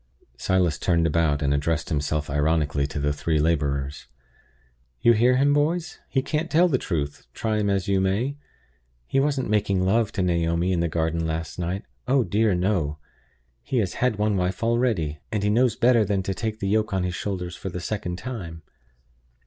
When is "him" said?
5.37-5.53, 7.59-7.69